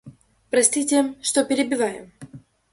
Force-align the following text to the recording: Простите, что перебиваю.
Простите, 0.49 1.13
что 1.21 1.45
перебиваю. 1.45 2.09